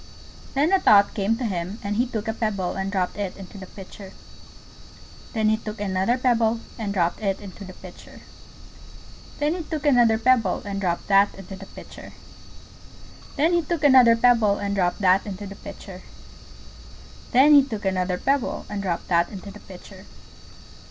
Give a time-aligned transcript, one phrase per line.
[0.55, 3.59] Then a thought came to him, and he took a pebble and dropped it into
[3.59, 4.13] the Pitcher.
[5.33, 8.21] Then he took another pebble and dropped it into the Pitcher.
[9.37, 12.13] Then he took another pebble and dropped that into the Pitcher.
[13.37, 16.01] Then he took another pebble and dropped that into the Pitcher.
[17.31, 20.05] Then he took another pebble and dropped that into the Pitcher.